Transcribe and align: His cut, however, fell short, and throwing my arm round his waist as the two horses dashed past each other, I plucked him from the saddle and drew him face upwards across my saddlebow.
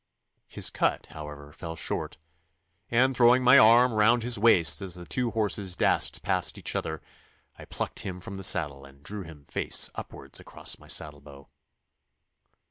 His 0.47 0.71
cut, 0.71 1.05
however, 1.11 1.53
fell 1.53 1.75
short, 1.75 2.17
and 2.89 3.15
throwing 3.15 3.43
my 3.43 3.59
arm 3.59 3.93
round 3.93 4.23
his 4.23 4.35
waist 4.39 4.81
as 4.81 4.95
the 4.95 5.05
two 5.05 5.29
horses 5.29 5.75
dashed 5.75 6.23
past 6.23 6.57
each 6.57 6.75
other, 6.75 7.03
I 7.59 7.65
plucked 7.65 7.99
him 7.99 8.19
from 8.19 8.37
the 8.37 8.43
saddle 8.43 8.83
and 8.83 9.03
drew 9.03 9.21
him 9.21 9.45
face 9.45 9.91
upwards 9.93 10.39
across 10.39 10.79
my 10.79 10.87
saddlebow. 10.87 11.45